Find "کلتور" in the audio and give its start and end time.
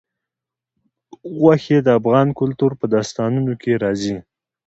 2.39-2.71